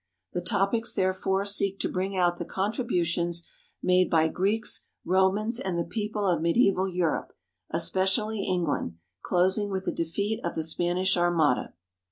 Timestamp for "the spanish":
10.55-11.15